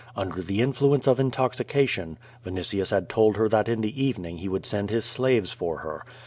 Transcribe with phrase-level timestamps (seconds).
[0.15, 4.65] Under the influence of intoxication, Vinitius had told her that in the evening he would
[4.65, 6.03] send his slaves for her.